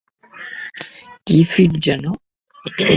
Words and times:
কী 1.27 1.37
fit 1.51 1.71
যেন? 1.85 2.03